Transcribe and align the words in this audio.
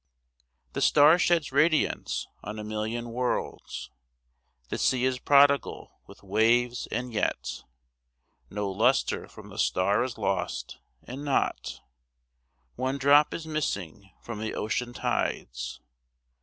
The 0.73 0.81
star 0.81 1.19
sheds 1.19 1.51
radiance 1.51 2.25
on 2.43 2.57
a 2.57 2.63
million 2.63 3.11
worlds, 3.11 3.91
The 4.69 4.79
sea 4.79 5.05
is 5.05 5.19
prodigal 5.19 5.99
with 6.07 6.23
waves, 6.23 6.87
and 6.89 7.13
yet 7.13 7.61
No 8.49 8.67
lustre 8.67 9.27
from 9.27 9.49
the 9.49 9.59
star 9.59 10.03
is 10.03 10.17
lost, 10.17 10.79
and 11.03 11.23
not 11.23 11.81
One 12.75 12.97
drop 12.97 13.31
is 13.31 13.45
missing 13.45 14.09
from 14.23 14.39
the 14.39 14.55
ocean 14.55 14.91
tides. 14.91 15.81